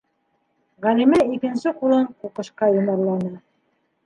-Ғәлимә 0.85 1.19
икенсе 1.35 1.75
ҡулын 1.83 2.09
ҡуҡышҡа 2.25 2.71
йомарланы. 2.79 3.33